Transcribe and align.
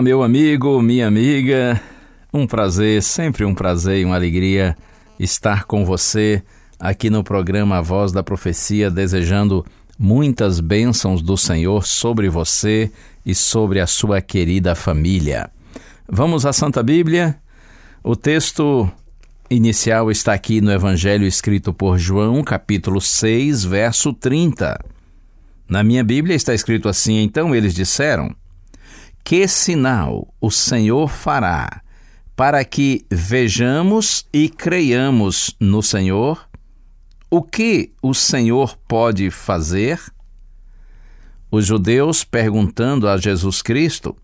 Olá, 0.00 0.04
meu 0.06 0.22
amigo, 0.22 0.80
minha 0.80 1.06
amiga. 1.06 1.78
Um 2.32 2.46
prazer, 2.46 3.02
sempre 3.02 3.44
um 3.44 3.54
prazer 3.54 3.98
e 3.98 4.04
uma 4.06 4.14
alegria 4.14 4.74
estar 5.18 5.64
com 5.64 5.84
você 5.84 6.42
aqui 6.78 7.10
no 7.10 7.22
programa 7.22 7.76
A 7.76 7.82
Voz 7.82 8.10
da 8.10 8.22
Profecia, 8.22 8.90
desejando 8.90 9.62
muitas 9.98 10.58
bênçãos 10.58 11.20
do 11.20 11.36
Senhor 11.36 11.84
sobre 11.84 12.30
você 12.30 12.90
e 13.26 13.34
sobre 13.34 13.78
a 13.78 13.86
sua 13.86 14.22
querida 14.22 14.74
família. 14.74 15.50
Vamos 16.08 16.46
à 16.46 16.52
Santa 16.54 16.82
Bíblia? 16.82 17.38
O 18.02 18.16
texto 18.16 18.90
inicial 19.50 20.10
está 20.10 20.32
aqui 20.32 20.62
no 20.62 20.72
Evangelho 20.72 21.26
escrito 21.26 21.74
por 21.74 21.98
João, 21.98 22.42
capítulo 22.42 23.02
6, 23.02 23.64
verso 23.64 24.14
30. 24.14 24.82
Na 25.68 25.84
minha 25.84 26.02
Bíblia 26.02 26.34
está 26.34 26.54
escrito 26.54 26.88
assim: 26.88 27.20
Então 27.20 27.54
eles 27.54 27.74
disseram. 27.74 28.34
Que 29.24 29.46
sinal 29.46 30.32
o 30.40 30.50
Senhor 30.50 31.08
fará 31.08 31.82
para 32.34 32.64
que 32.64 33.04
vejamos 33.10 34.26
e 34.32 34.48
creiamos 34.48 35.54
no 35.60 35.82
Senhor? 35.82 36.48
O 37.30 37.42
que 37.42 37.92
o 38.02 38.12
Senhor 38.14 38.76
pode 38.88 39.30
fazer? 39.30 40.00
Os 41.50 41.66
judeus 41.66 42.24
perguntando 42.24 43.08
a 43.08 43.16
Jesus 43.18 43.62
Cristo: 43.62 44.16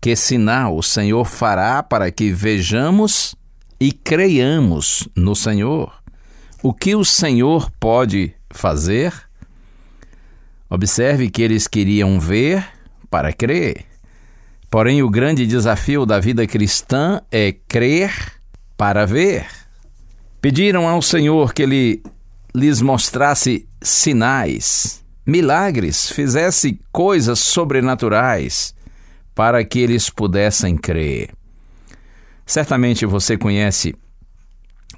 Que 0.00 0.14
sinal 0.14 0.76
o 0.76 0.82
Senhor 0.82 1.24
fará 1.24 1.82
para 1.82 2.10
que 2.10 2.32
vejamos 2.32 3.34
e 3.80 3.92
creiamos 3.92 5.08
no 5.14 5.34
Senhor? 5.34 5.92
O 6.62 6.72
que 6.72 6.94
o 6.94 7.04
Senhor 7.04 7.70
pode 7.80 8.34
fazer? 8.50 9.12
Observe 10.68 11.28
que 11.30 11.42
eles 11.42 11.66
queriam 11.66 12.20
ver 12.20 12.64
para 13.10 13.32
crer. 13.32 13.89
Porém, 14.70 15.02
o 15.02 15.10
grande 15.10 15.46
desafio 15.46 16.06
da 16.06 16.20
vida 16.20 16.46
cristã 16.46 17.20
é 17.30 17.52
crer 17.66 18.12
para 18.76 19.04
ver. 19.04 19.46
Pediram 20.40 20.88
ao 20.88 21.02
Senhor 21.02 21.52
que 21.52 21.62
Ele 21.62 22.02
lhes 22.54 22.80
mostrasse 22.80 23.66
sinais, 23.82 25.04
milagres, 25.26 26.10
fizesse 26.10 26.80
coisas 26.92 27.40
sobrenaturais 27.40 28.74
para 29.34 29.64
que 29.64 29.78
eles 29.78 30.10
pudessem 30.10 30.76
crer. 30.76 31.30
Certamente 32.44 33.06
você 33.06 33.36
conhece 33.36 33.94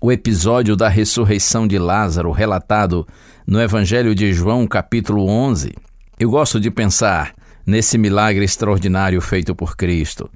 o 0.00 0.10
episódio 0.10 0.74
da 0.74 0.88
ressurreição 0.88 1.66
de 1.66 1.78
Lázaro 1.78 2.30
relatado 2.30 3.06
no 3.46 3.60
Evangelho 3.60 4.14
de 4.14 4.32
João, 4.32 4.66
capítulo 4.66 5.28
11. 5.28 5.72
Eu 6.18 6.30
gosto 6.30 6.58
de 6.58 6.70
pensar 6.70 7.34
nesse 7.66 7.96
milagre 7.96 8.44
extraordinário 8.44 9.20
feito 9.20 9.54
por 9.54 9.76
Cristo. 9.76 10.30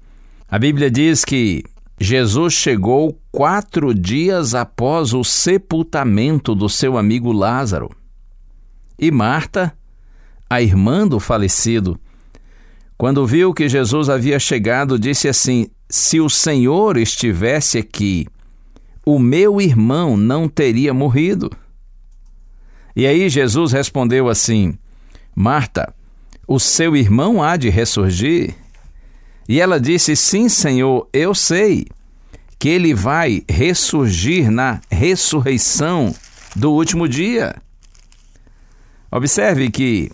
A 0.48 0.58
Bíblia 0.58 0.90
diz 0.90 1.24
que 1.24 1.64
Jesus 1.98 2.52
chegou 2.54 3.18
quatro 3.32 3.94
dias 3.94 4.54
após 4.54 5.12
o 5.12 5.24
sepultamento 5.24 6.54
do 6.54 6.68
seu 6.68 6.98
amigo 6.98 7.32
Lázaro. 7.32 7.90
E 8.98 9.10
Marta, 9.10 9.76
a 10.48 10.60
irmã 10.60 11.06
do 11.06 11.18
falecido, 11.18 11.98
quando 12.98 13.26
viu 13.26 13.52
que 13.52 13.68
Jesus 13.68 14.08
havia 14.08 14.38
chegado, 14.38 14.98
disse 14.98 15.28
assim: 15.28 15.68
Se 15.88 16.20
o 16.20 16.30
Senhor 16.30 16.96
estivesse 16.96 17.78
aqui, 17.78 18.26
o 19.04 19.18
meu 19.18 19.60
irmão 19.60 20.16
não 20.16 20.48
teria 20.48 20.92
morrido. 20.94 21.50
E 22.94 23.06
aí 23.06 23.28
Jesus 23.28 23.72
respondeu 23.72 24.28
assim: 24.28 24.78
Marta, 25.34 25.94
o 26.46 26.60
seu 26.60 26.96
irmão 26.96 27.42
há 27.42 27.56
de 27.56 27.68
ressurgir? 27.68 28.54
E 29.48 29.60
ela 29.60 29.80
disse: 29.80 30.14
Sim, 30.16 30.48
Senhor, 30.48 31.08
eu 31.12 31.34
sei 31.34 31.86
que 32.58 32.68
ele 32.68 32.94
vai 32.94 33.42
ressurgir 33.48 34.50
na 34.50 34.80
ressurreição 34.90 36.14
do 36.54 36.72
último 36.72 37.08
dia. 37.08 37.54
Observe 39.10 39.70
que 39.70 40.10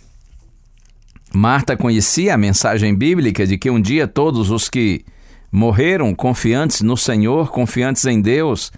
Marta 1.35 1.77
conhecia 1.77 2.35
a 2.35 2.39
mensagem 2.39 2.95
bíblica 2.95 3.47
de 3.47 3.57
que 3.57 3.71
um 3.71 3.81
dia 3.81 4.07
todos 4.07 4.51
os 4.51 4.69
que 4.69 5.05
morreram 5.51 6.15
confiantes 6.15 6.83
no 6.83 6.97
Senhor, 6.97 7.51
confiantes 7.51 8.05
em 8.05 8.21
Deus, 8.21 8.71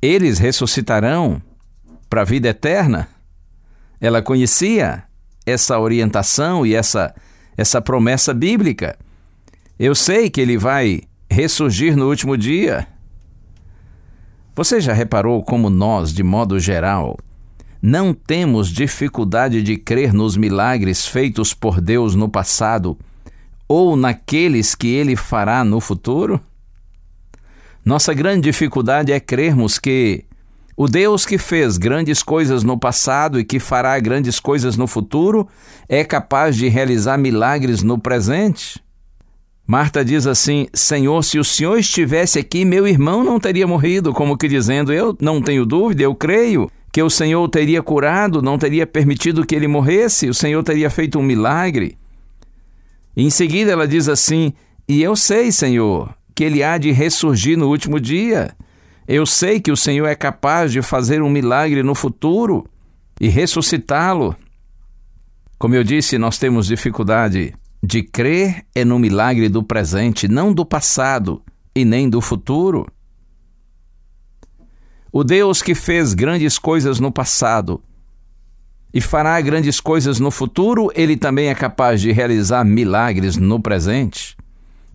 eles 0.00 0.38
ressuscitarão 0.38 1.42
para 2.08 2.22
a 2.22 2.24
vida 2.24 2.48
eterna. 2.48 3.08
Ela 4.00 4.22
conhecia 4.22 5.04
essa 5.44 5.78
orientação 5.78 6.66
e 6.66 6.74
essa, 6.74 7.14
essa 7.56 7.80
promessa 7.80 8.32
bíblica. 8.34 8.98
Eu 9.78 9.94
sei 9.94 10.28
que 10.28 10.40
ele 10.40 10.58
vai 10.58 11.02
ressurgir 11.30 11.96
no 11.96 12.08
último 12.08 12.36
dia. 12.36 12.86
Você 14.54 14.80
já 14.80 14.92
reparou 14.92 15.42
como 15.42 15.70
nós, 15.70 16.12
de 16.12 16.22
modo 16.22 16.58
geral, 16.58 17.16
não 17.80 18.12
temos 18.12 18.68
dificuldade 18.68 19.62
de 19.62 19.76
crer 19.76 20.12
nos 20.12 20.36
milagres 20.36 21.06
feitos 21.06 21.54
por 21.54 21.80
Deus 21.80 22.14
no 22.14 22.28
passado 22.28 22.98
ou 23.66 23.96
naqueles 23.96 24.74
que 24.74 24.88
ele 24.88 25.16
fará 25.16 25.64
no 25.64 25.80
futuro? 25.80 26.40
Nossa 27.84 28.12
grande 28.12 28.42
dificuldade 28.42 29.12
é 29.12 29.18
crermos 29.18 29.78
que 29.78 30.24
o 30.82 30.88
Deus 30.88 31.26
que 31.26 31.36
fez 31.36 31.76
grandes 31.76 32.22
coisas 32.22 32.64
no 32.64 32.78
passado 32.78 33.38
e 33.38 33.44
que 33.44 33.60
fará 33.60 34.00
grandes 34.00 34.40
coisas 34.40 34.78
no 34.78 34.86
futuro 34.86 35.46
é 35.86 36.02
capaz 36.02 36.56
de 36.56 36.68
realizar 36.68 37.18
milagres 37.18 37.82
no 37.82 37.98
presente? 37.98 38.82
Marta 39.66 40.02
diz 40.02 40.26
assim: 40.26 40.68
Senhor, 40.72 41.22
se 41.22 41.38
o 41.38 41.44
Senhor 41.44 41.78
estivesse 41.78 42.38
aqui, 42.38 42.64
meu 42.64 42.88
irmão 42.88 43.22
não 43.22 43.38
teria 43.38 43.66
morrido, 43.66 44.14
como 44.14 44.38
que 44.38 44.48
dizendo: 44.48 44.90
Eu 44.90 45.14
não 45.20 45.42
tenho 45.42 45.66
dúvida, 45.66 46.02
eu 46.02 46.14
creio 46.14 46.70
que 46.90 47.02
o 47.02 47.10
Senhor 47.10 47.46
teria 47.50 47.82
curado, 47.82 48.40
não 48.40 48.56
teria 48.56 48.86
permitido 48.86 49.44
que 49.44 49.54
ele 49.54 49.68
morresse, 49.68 50.30
o 50.30 50.34
Senhor 50.34 50.62
teria 50.62 50.88
feito 50.88 51.18
um 51.18 51.22
milagre. 51.22 51.98
E 53.14 53.22
em 53.22 53.28
seguida 53.28 53.70
ela 53.70 53.86
diz 53.86 54.08
assim: 54.08 54.54
E 54.88 55.02
eu 55.02 55.14
sei, 55.14 55.52
Senhor, 55.52 56.08
que 56.34 56.42
ele 56.42 56.62
há 56.62 56.78
de 56.78 56.90
ressurgir 56.90 57.58
no 57.58 57.68
último 57.68 58.00
dia. 58.00 58.56
Eu 59.12 59.26
sei 59.26 59.58
que 59.58 59.72
o 59.72 59.76
Senhor 59.76 60.06
é 60.06 60.14
capaz 60.14 60.70
de 60.70 60.80
fazer 60.82 61.20
um 61.20 61.28
milagre 61.28 61.82
no 61.82 61.96
futuro 61.96 62.64
e 63.20 63.26
ressuscitá-lo. 63.26 64.36
Como 65.58 65.74
eu 65.74 65.82
disse, 65.82 66.16
nós 66.16 66.38
temos 66.38 66.68
dificuldade 66.68 67.52
de 67.82 68.04
crer 68.04 68.64
é 68.72 68.84
no 68.84 69.00
milagre 69.00 69.48
do 69.48 69.64
presente, 69.64 70.28
não 70.28 70.54
do 70.54 70.64
passado 70.64 71.42
e 71.74 71.84
nem 71.84 72.08
do 72.08 72.20
futuro. 72.20 72.86
O 75.10 75.24
Deus 75.24 75.60
que 75.60 75.74
fez 75.74 76.14
grandes 76.14 76.56
coisas 76.56 77.00
no 77.00 77.10
passado 77.10 77.82
e 78.94 79.00
fará 79.00 79.40
grandes 79.40 79.80
coisas 79.80 80.20
no 80.20 80.30
futuro, 80.30 80.88
ele 80.94 81.16
também 81.16 81.48
é 81.48 81.54
capaz 81.56 82.00
de 82.00 82.12
realizar 82.12 82.64
milagres 82.64 83.36
no 83.36 83.58
presente. 83.58 84.36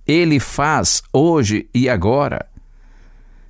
Ele 0.08 0.40
faz 0.40 1.04
hoje 1.12 1.68
e 1.74 1.90
agora. 1.90 2.55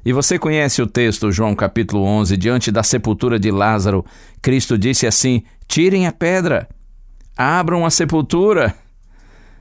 E 0.05 0.13
você 0.13 0.37
conhece 0.37 0.83
o 0.83 0.87
texto, 0.87 1.31
João 1.31 1.55
capítulo 1.55 2.03
11, 2.03 2.37
diante 2.37 2.71
da 2.71 2.83
sepultura 2.83 3.39
de 3.39 3.49
Lázaro, 3.49 4.05
Cristo 4.39 4.77
disse 4.77 5.07
assim: 5.07 5.41
Tirem 5.67 6.05
a 6.05 6.11
pedra, 6.11 6.69
abram 7.35 7.83
a 7.83 7.89
sepultura. 7.89 8.75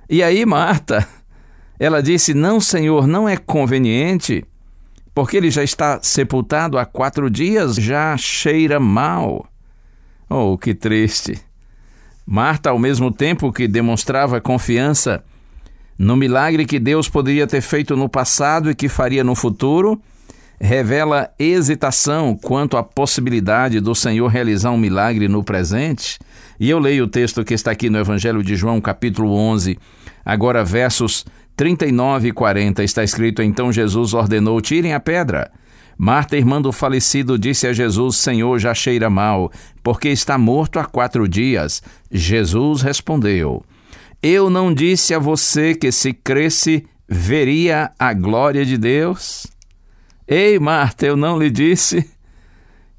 E 0.09 0.23
aí, 0.23 0.45
Marta, 0.45 1.09
ela 1.81 2.03
disse: 2.03 2.35
Não, 2.35 2.61
Senhor, 2.61 3.07
não 3.07 3.27
é 3.27 3.39
conveniente, 3.39 4.45
porque 5.15 5.39
ele 5.39 5.51
já 5.51 5.65
está 5.65 5.99
sepultado 6.03 6.77
há 6.77 6.85
quatro 6.85 7.31
dias, 7.31 7.77
já 7.77 8.15
cheira 8.19 8.79
mal. 8.79 9.49
Oh, 10.29 10.59
que 10.59 10.75
triste! 10.75 11.41
Marta, 12.27 12.69
ao 12.69 12.79
mesmo 12.79 13.11
tempo 13.11 13.51
que 13.51 13.67
demonstrava 13.67 14.43
confiança 14.43 15.25
no 15.99 16.17
milagre 16.17 16.67
que 16.67 16.79
Deus 16.79 17.09
poderia 17.09 17.47
ter 17.47 17.63
feito 17.63 17.97
no 17.97 18.11
passado 18.11 18.71
e 18.71 18.75
que 18.75 18.91
faria 18.91 19.25
no 19.25 19.35
futuro, 19.35 20.01
revela 20.65 21.31
hesitação 21.39 22.35
quanto 22.35 22.79
à 22.79 22.83
possibilidade 22.83 23.81
do 23.81 23.95
Senhor 23.95 24.29
realizar 24.29 24.71
um 24.71 24.79
milagre 24.79 25.29
no 25.29 25.45
presente. 25.45 26.19
E 26.59 26.71
eu 26.71 26.79
leio 26.79 27.05
o 27.05 27.09
texto 27.09 27.45
que 27.45 27.53
está 27.53 27.71
aqui 27.71 27.91
no 27.91 27.99
Evangelho 27.99 28.43
de 28.43 28.57
João, 28.57 28.81
capítulo 28.81 29.35
11, 29.35 29.79
agora 30.25 30.65
versos 30.65 31.27
39 31.55 32.29
e 32.29 32.33
40, 32.33 32.83
está 32.83 33.05
escrito: 33.05 33.43
Então 33.43 33.71
Jesus 33.71 34.15
ordenou: 34.15 34.59
Tirem 34.59 34.95
a 34.95 35.01
pedra. 35.01 35.53
Marta, 35.99 36.35
irmã 36.35 36.63
do 36.63 36.73
falecido, 36.73 37.39
disse 37.39 37.67
a 37.67 37.73
Jesus: 37.75 38.17
Senhor, 38.17 38.59
já 38.59 38.73
cheira 38.73 39.11
mal, 39.11 39.53
porque 39.83 40.09
está 40.09 40.39
morto 40.39 40.79
há 40.79 40.87
quatro 40.87 41.29
dias. 41.29 41.83
Jesus 42.11 42.81
respondeu: 42.81 43.63
Eu 44.23 44.49
não 44.49 44.73
disse 44.73 45.13
a 45.13 45.19
você 45.19 45.75
que 45.75 45.93
se 45.93 46.15
cresce, 46.15 46.87
veria 47.07 47.93
a 47.99 48.15
glória 48.15 48.65
de 48.65 48.79
Deus? 48.79 49.47
Ei, 50.27 50.59
Marta, 50.59 51.05
eu 51.05 51.17
não 51.17 51.39
lhe 51.39 51.51
disse 51.51 52.11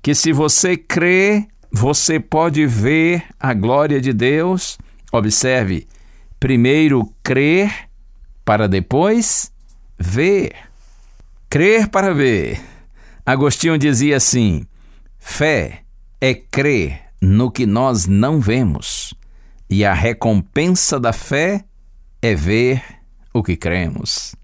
que 0.01 0.13
se 0.13 0.31
você 0.31 0.77
crê, 0.77 1.47
você 1.71 2.19
pode 2.19 2.65
ver 2.67 3.23
a 3.39 3.53
glória 3.53 3.99
de 3.99 4.13
Deus? 4.13 4.77
Observe, 5.11 5.87
primeiro 6.39 7.11
crer 7.23 7.89
para 8.43 8.67
depois 8.67 9.51
ver. 9.97 10.53
Crer 11.49 11.87
para 11.87 12.13
ver. 12.13 12.61
Agostinho 13.25 13.77
dizia 13.77 14.17
assim: 14.17 14.63
fé 15.17 15.81
é 16.21 16.35
crer 16.35 17.05
no 17.19 17.49
que 17.49 17.65
nós 17.65 18.05
não 18.05 18.39
vemos, 18.39 19.15
e 19.67 19.83
a 19.83 19.93
recompensa 19.93 20.99
da 20.99 21.11
fé 21.11 21.65
é 22.21 22.35
ver 22.35 22.83
o 23.33 23.41
que 23.41 23.55
cremos. 23.55 24.35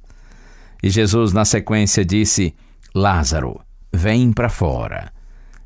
E 0.81 0.89
Jesus, 0.89 1.31
na 1.31 1.45
sequência, 1.45 2.03
disse: 2.03 2.55
Lázaro, 2.93 3.61
vem 3.93 4.33
para 4.33 4.49
fora. 4.49 5.11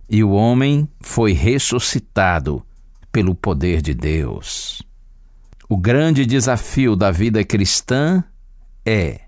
E 0.09 0.23
o 0.23 0.31
homem 0.31 0.87
foi 1.01 1.33
ressuscitado 1.33 2.63
pelo 3.11 3.33
poder 3.33 3.81
de 3.81 3.93
Deus. 3.93 4.81
O 5.67 5.77
grande 5.77 6.25
desafio 6.25 6.95
da 6.95 7.09
vida 7.09 7.43
cristã 7.43 8.23
é 8.85 9.21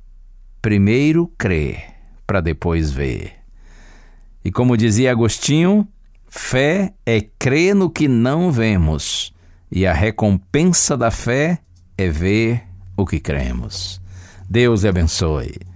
primeiro 0.62 1.32
crer 1.38 1.96
para 2.28 2.42
depois 2.42 2.92
ver. 2.92 3.34
E 4.46 4.52
como 4.52 4.78
dizia 4.78 5.12
Agostinho, 5.12 5.88
fé 6.28 6.94
é 7.06 7.22
crer 7.40 7.74
no 7.74 7.90
que 7.90 8.08
não 8.08 8.52
vemos, 8.52 9.34
e 9.72 9.88
a 9.88 9.94
recompensa 9.94 10.96
da 10.96 11.10
fé 11.10 11.60
é 11.98 12.08
ver 12.08 12.64
o 12.96 13.06
que 13.06 13.20
cremos. 13.20 14.00
Deus 14.48 14.86
abençoe. 14.86 15.67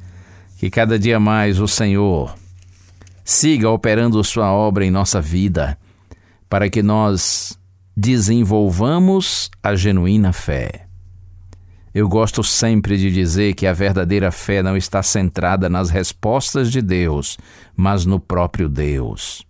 Que 0.62 0.70
cada 0.70 1.00
dia 1.00 1.20
mais 1.20 1.60
o 1.60 1.68
Senhor 1.68 2.36
siga 3.26 3.68
operando 3.68 4.24
Sua 4.24 4.54
obra 4.54 4.86
em 4.86 4.92
nossa 4.92 5.20
vida, 5.20 5.76
para 6.48 6.70
que 6.70 6.84
nós 6.84 7.58
desenvolvamos 7.98 9.50
a 9.64 9.74
genuína 9.74 10.32
fé. 10.32 10.86
Eu 11.92 12.08
gosto 12.08 12.44
sempre 12.44 12.96
de 12.96 13.12
dizer 13.12 13.56
que 13.56 13.66
a 13.66 13.74
verdadeira 13.74 14.32
fé 14.32 14.62
não 14.62 14.78
está 14.78 15.02
centrada 15.02 15.68
nas 15.68 15.90
respostas 15.90 16.72
de 16.72 16.80
Deus, 16.80 17.40
mas 17.76 18.06
no 18.06 18.20
próprio 18.20 18.70
Deus. 18.70 19.44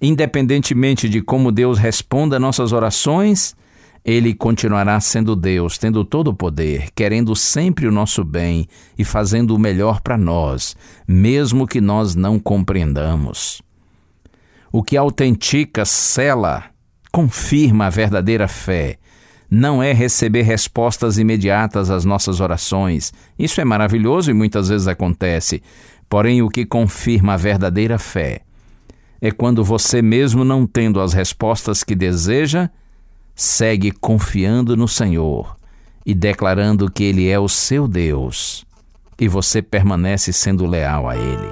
Independentemente 0.00 1.08
de 1.08 1.22
como 1.22 1.52
Deus 1.52 1.78
responda 1.78 2.40
nossas 2.40 2.72
orações, 2.72 3.54
ele 4.04 4.34
continuará 4.34 4.98
sendo 4.98 5.36
Deus, 5.36 5.78
tendo 5.78 6.04
todo 6.04 6.28
o 6.28 6.34
poder, 6.34 6.90
querendo 6.94 7.36
sempre 7.36 7.86
o 7.86 7.92
nosso 7.92 8.24
bem 8.24 8.66
e 8.98 9.04
fazendo 9.04 9.54
o 9.54 9.58
melhor 9.58 10.00
para 10.00 10.18
nós, 10.18 10.76
mesmo 11.06 11.66
que 11.66 11.80
nós 11.80 12.14
não 12.14 12.38
compreendamos. 12.38 13.62
O 14.72 14.82
que 14.82 14.96
autentica, 14.96 15.84
sela, 15.84 16.64
confirma 17.12 17.86
a 17.86 17.90
verdadeira 17.90 18.48
fé. 18.48 18.98
Não 19.48 19.82
é 19.82 19.92
receber 19.92 20.42
respostas 20.42 21.18
imediatas 21.18 21.90
às 21.90 22.06
nossas 22.06 22.40
orações. 22.40 23.12
Isso 23.38 23.60
é 23.60 23.64
maravilhoso 23.64 24.30
e 24.30 24.34
muitas 24.34 24.70
vezes 24.70 24.88
acontece. 24.88 25.62
Porém, 26.08 26.42
o 26.42 26.48
que 26.48 26.64
confirma 26.64 27.34
a 27.34 27.36
verdadeira 27.36 27.98
fé 27.98 28.40
é 29.20 29.30
quando 29.30 29.62
você, 29.62 30.02
mesmo 30.02 30.42
não 30.42 30.66
tendo 30.66 31.00
as 31.00 31.12
respostas 31.12 31.84
que 31.84 31.94
deseja, 31.94 32.70
segue 33.34 33.90
confiando 33.90 34.76
no 34.76 34.86
Senhor 34.86 35.56
e 36.04 36.14
declarando 36.14 36.90
que 36.90 37.04
Ele 37.04 37.28
é 37.28 37.38
o 37.38 37.48
seu 37.48 37.86
Deus 37.88 38.64
e 39.18 39.28
você 39.28 39.62
permanece 39.62 40.32
sendo 40.32 40.66
leal 40.66 41.08
a 41.08 41.16
Ele. 41.16 41.48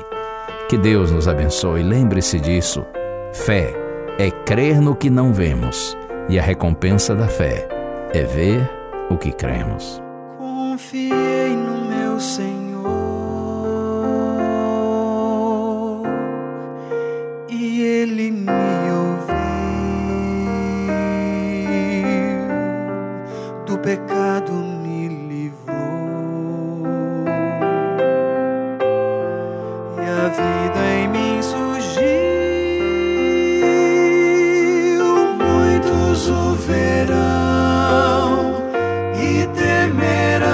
Que 0.68 0.76
Deus 0.76 1.10
nos 1.10 1.26
abençoe. 1.28 1.82
Lembre-se 1.82 2.38
disso. 2.40 2.84
Fé 3.32 3.74
é 4.18 4.30
crer 4.30 4.80
no 4.80 4.94
que 4.94 5.08
não 5.08 5.32
vemos 5.32 5.96
e 6.28 6.38
a 6.38 6.42
recompensa 6.42 7.14
da 7.14 7.26
fé 7.26 7.68
é 8.12 8.22
ver 8.22 8.70
o 9.08 9.16
que 9.16 9.32
cremos. 9.32 10.02
Confiei 10.36 11.56
no 11.56 11.84
meu 11.88 12.20
Senhor 12.20 12.82
e 17.48 17.80
Ele 17.82 18.30
me 18.30 18.89
pecado 23.82 24.52
me 24.52 25.08
livrou 25.08 25.74
e 29.96 30.00
a 30.00 30.28
vida 30.28 30.80
em 30.98 31.08
mim 31.08 31.42
surgiu. 31.42 32.00
Muitos 35.38 36.28
o 36.28 36.54
verão 36.56 38.62
e 39.16 39.46
temerão 39.58 40.50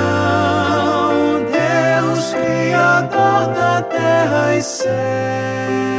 Deus, 1.50 2.32
Criador 2.32 3.48
da 3.54 3.82
terra 3.82 4.54
e 4.56 4.62
céu. 4.62 5.95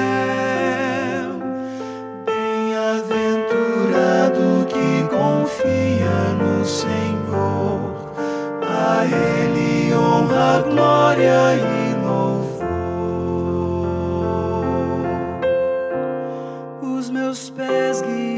Meus 17.09 17.49
pés 17.49 18.01
guiou 18.01 18.36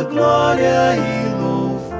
honra, 0.00 0.04
glória 0.04 0.96
e 0.96 1.28
louvor. 1.40 1.90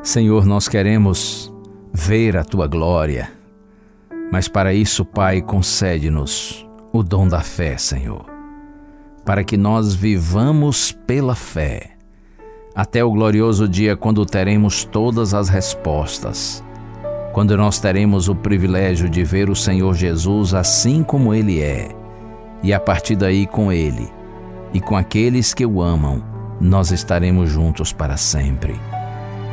Senhor, 0.03 0.47
nós 0.47 0.69
queremos 0.69 1.53
ver 1.99 2.37
a 2.37 2.45
tua 2.45 2.67
glória, 2.67 3.33
mas 4.31 4.49
para 4.49 4.75
isso, 4.75 5.03
Pai, 5.03 5.41
concede-nos 5.41 6.69
o 6.93 7.03
dom 7.03 7.27
da 7.27 7.41
fé, 7.41 7.79
Senhor, 7.79 8.27
para 9.25 9.43
que 9.43 9.57
nós 9.57 9.95
vivamos 9.95 10.93
pela 10.93 11.35
fé, 11.35 11.93
até 12.75 13.03
o 13.03 13.11
glorioso 13.11 13.67
dia 13.67 13.97
quando 13.97 14.27
teremos 14.27 14.85
todas 14.85 15.33
as 15.33 15.49
respostas, 15.49 16.63
quando 17.33 17.57
nós 17.57 17.81
teremos 17.81 18.29
o 18.29 18.35
privilégio 18.35 19.09
de 19.09 19.25
ver 19.25 19.49
o 19.49 19.57
Senhor 19.57 19.95
Jesus 19.95 20.53
assim 20.53 21.03
como 21.03 21.33
Ele 21.33 21.63
é, 21.63 21.89
e 22.63 22.75
a 22.75 22.79
partir 22.79 23.17
daí 23.17 23.47
com 23.47 23.73
Ele 23.73 24.07
e 24.75 24.83
com 24.83 24.99
aqueles 24.99 25.55
que 25.55 25.65
o 25.65 25.81
amam, 25.81 26.23
nós 26.61 26.91
estaremos 26.91 27.49
juntos 27.49 27.91
para 27.91 28.19
sempre. 28.19 28.79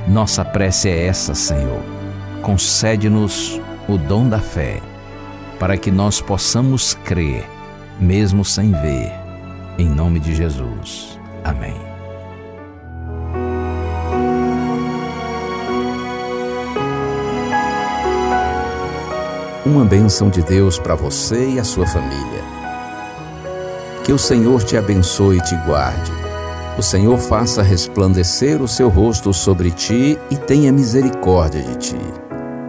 Nossa 0.09 0.43
prece 0.43 0.89
é 0.89 1.07
essa, 1.07 1.33
Senhor. 1.33 2.02
Concede-nos 2.43 3.59
o 3.87 3.97
dom 3.97 4.29
da 4.29 4.37
fé, 4.37 4.79
para 5.59 5.75
que 5.75 5.89
nós 5.89 6.21
possamos 6.21 6.93
crer, 6.93 7.49
mesmo 7.99 8.45
sem 8.45 8.71
ver. 8.71 9.11
Em 9.79 9.89
nome 9.89 10.19
de 10.19 10.35
Jesus. 10.35 11.19
Amém. 11.43 11.75
Uma 19.65 19.85
bênção 19.85 20.29
de 20.29 20.43
Deus 20.43 20.77
para 20.77 20.93
você 20.93 21.51
e 21.51 21.59
a 21.59 21.63
sua 21.63 21.87
família. 21.87 22.43
Que 24.03 24.13
o 24.13 24.19
Senhor 24.19 24.61
te 24.61 24.77
abençoe 24.77 25.37
e 25.37 25.41
te 25.41 25.55
guarde 25.65 26.23
o 26.77 26.81
Senhor 26.81 27.19
faça 27.19 27.61
resplandecer 27.61 28.59
o 28.61 28.67
seu 28.67 28.89
rosto 28.89 29.31
sobre 29.31 29.69
ti 29.69 30.17
e 30.31 30.35
tenha 30.35 30.71
misericórdia 30.71 31.61
de 31.61 31.75
ti. 31.75 32.22